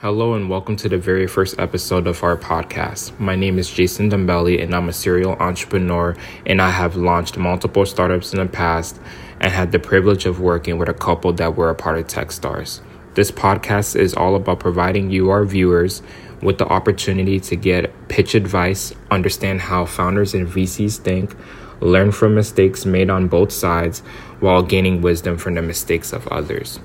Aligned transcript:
Hello 0.00 0.34
and 0.34 0.48
welcome 0.48 0.76
to 0.76 0.88
the 0.88 0.96
very 0.96 1.26
first 1.26 1.58
episode 1.58 2.06
of 2.06 2.22
our 2.22 2.36
podcast. 2.36 3.18
My 3.18 3.34
name 3.34 3.58
is 3.58 3.68
Jason 3.68 4.08
Dumbelli 4.08 4.62
and 4.62 4.72
I'm 4.72 4.88
a 4.88 4.92
serial 4.92 5.32
entrepreneur 5.32 6.14
and 6.46 6.62
I 6.62 6.70
have 6.70 6.94
launched 6.94 7.36
multiple 7.36 7.84
startups 7.84 8.32
in 8.32 8.38
the 8.38 8.46
past 8.46 9.00
and 9.40 9.52
had 9.52 9.72
the 9.72 9.80
privilege 9.80 10.24
of 10.24 10.38
working 10.38 10.78
with 10.78 10.88
a 10.88 10.94
couple 10.94 11.32
that 11.32 11.56
were 11.56 11.68
a 11.68 11.74
part 11.74 11.98
of 11.98 12.06
Techstars. 12.06 12.80
This 13.14 13.32
podcast 13.32 13.96
is 13.96 14.14
all 14.14 14.36
about 14.36 14.60
providing 14.60 15.10
you, 15.10 15.30
our 15.30 15.44
viewers, 15.44 16.00
with 16.42 16.58
the 16.58 16.68
opportunity 16.68 17.40
to 17.40 17.56
get 17.56 17.92
pitch 18.06 18.36
advice, 18.36 18.92
understand 19.10 19.62
how 19.62 19.84
founders 19.84 20.32
and 20.32 20.46
VCs 20.46 20.98
think, 20.98 21.34
learn 21.80 22.12
from 22.12 22.36
mistakes 22.36 22.86
made 22.86 23.10
on 23.10 23.26
both 23.26 23.50
sides 23.50 23.98
while 24.38 24.62
gaining 24.62 25.02
wisdom 25.02 25.36
from 25.36 25.54
the 25.54 25.62
mistakes 25.62 26.12
of 26.12 26.28
others. 26.28 26.78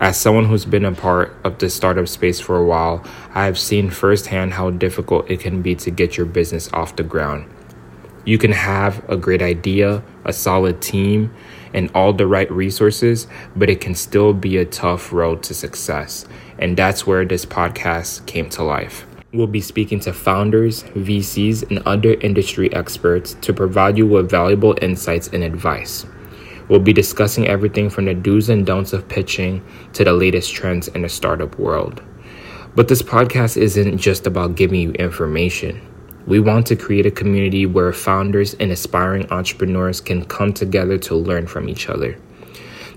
As 0.00 0.20
someone 0.20 0.46
who's 0.46 0.64
been 0.64 0.84
a 0.84 0.92
part 0.92 1.36
of 1.44 1.58
the 1.58 1.70
startup 1.70 2.08
space 2.08 2.40
for 2.40 2.56
a 2.56 2.64
while, 2.64 3.04
I 3.32 3.44
have 3.44 3.56
seen 3.56 3.90
firsthand 3.90 4.54
how 4.54 4.70
difficult 4.70 5.30
it 5.30 5.38
can 5.38 5.62
be 5.62 5.76
to 5.76 5.90
get 5.90 6.16
your 6.16 6.26
business 6.26 6.68
off 6.72 6.96
the 6.96 7.04
ground. 7.04 7.48
You 8.24 8.36
can 8.36 8.50
have 8.52 9.08
a 9.08 9.16
great 9.16 9.40
idea, 9.40 10.02
a 10.24 10.32
solid 10.32 10.82
team, 10.82 11.32
and 11.72 11.90
all 11.94 12.12
the 12.12 12.26
right 12.26 12.50
resources, 12.50 13.28
but 13.54 13.70
it 13.70 13.80
can 13.80 13.94
still 13.94 14.32
be 14.32 14.56
a 14.56 14.64
tough 14.64 15.12
road 15.12 15.44
to 15.44 15.54
success. 15.54 16.26
And 16.58 16.76
that's 16.76 17.06
where 17.06 17.24
this 17.24 17.46
podcast 17.46 18.26
came 18.26 18.48
to 18.50 18.64
life. 18.64 19.06
We'll 19.32 19.46
be 19.46 19.60
speaking 19.60 20.00
to 20.00 20.12
founders, 20.12 20.82
VCs, 20.94 21.70
and 21.70 21.80
other 21.86 22.14
industry 22.14 22.72
experts 22.72 23.34
to 23.42 23.52
provide 23.52 23.96
you 23.96 24.06
with 24.06 24.30
valuable 24.30 24.76
insights 24.82 25.28
and 25.28 25.44
advice. 25.44 26.04
We'll 26.68 26.80
be 26.80 26.92
discussing 26.92 27.46
everything 27.46 27.90
from 27.90 28.06
the 28.06 28.14
do's 28.14 28.48
and 28.48 28.64
don'ts 28.64 28.92
of 28.92 29.08
pitching 29.08 29.62
to 29.92 30.04
the 30.04 30.12
latest 30.12 30.54
trends 30.54 30.88
in 30.88 31.02
the 31.02 31.08
startup 31.08 31.58
world. 31.58 32.02
But 32.74 32.88
this 32.88 33.02
podcast 33.02 33.56
isn't 33.56 33.98
just 33.98 34.26
about 34.26 34.56
giving 34.56 34.80
you 34.80 34.92
information. 34.92 35.80
We 36.26 36.40
want 36.40 36.66
to 36.68 36.76
create 36.76 37.04
a 37.04 37.10
community 37.10 37.66
where 37.66 37.92
founders 37.92 38.54
and 38.54 38.72
aspiring 38.72 39.30
entrepreneurs 39.30 40.00
can 40.00 40.24
come 40.24 40.54
together 40.54 40.96
to 40.98 41.14
learn 41.14 41.46
from 41.46 41.68
each 41.68 41.88
other. 41.90 42.18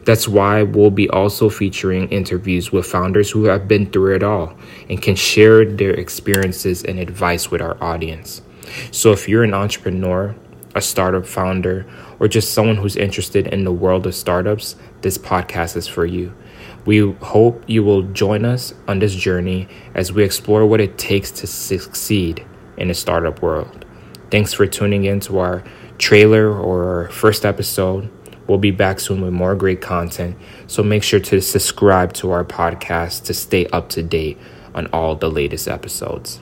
That's 0.05 0.29
why 0.29 0.63
we'll 0.63 0.89
be 0.89 1.09
also 1.09 1.49
featuring 1.49 2.07
interviews 2.07 2.71
with 2.71 2.85
founders 2.85 3.29
who 3.29 3.43
have 3.43 3.67
been 3.67 3.91
through 3.91 4.15
it 4.15 4.23
all 4.23 4.55
and 4.89 5.01
can 5.01 5.17
share 5.17 5.65
their 5.65 5.91
experiences 5.91 6.85
and 6.85 6.97
advice 6.97 7.51
with 7.51 7.61
our 7.61 7.77
audience. 7.83 8.41
So 8.91 9.11
if 9.11 9.27
you're 9.27 9.43
an 9.43 9.53
entrepreneur, 9.53 10.33
a 10.77 10.81
startup 10.81 11.25
founder, 11.25 11.87
or 12.19 12.27
just 12.27 12.53
someone 12.53 12.75
who's 12.75 12.95
interested 12.95 13.47
in 13.47 13.63
the 13.63 13.71
world 13.71 14.05
of 14.05 14.13
startups, 14.13 14.75
this 15.01 15.17
podcast 15.17 15.75
is 15.75 15.87
for 15.87 16.05
you. 16.05 16.33
We 16.85 17.11
hope 17.13 17.63
you 17.67 17.83
will 17.83 18.03
join 18.03 18.45
us 18.45 18.75
on 18.87 18.99
this 18.99 19.15
journey 19.15 19.67
as 19.95 20.13
we 20.13 20.23
explore 20.23 20.65
what 20.67 20.79
it 20.79 20.97
takes 20.97 21.31
to 21.31 21.47
succeed 21.47 22.45
in 22.77 22.89
the 22.89 22.93
startup 22.93 23.41
world. 23.41 23.85
Thanks 24.29 24.53
for 24.53 24.67
tuning 24.67 25.05
in 25.05 25.19
to 25.21 25.39
our 25.39 25.63
trailer 25.97 26.47
or 26.47 27.03
our 27.03 27.09
first 27.09 27.43
episode. 27.43 28.09
We'll 28.47 28.59
be 28.59 28.71
back 28.71 28.99
soon 28.99 29.21
with 29.21 29.33
more 29.33 29.55
great 29.55 29.81
content, 29.81 30.37
so 30.67 30.83
make 30.83 31.01
sure 31.01 31.19
to 31.19 31.41
subscribe 31.41 32.13
to 32.13 32.29
our 32.31 32.45
podcast 32.45 33.25
to 33.25 33.33
stay 33.33 33.65
up 33.67 33.89
to 33.89 34.03
date 34.03 34.37
on 34.75 34.85
all 34.93 35.15
the 35.15 35.29
latest 35.29 35.67
episodes. 35.67 36.39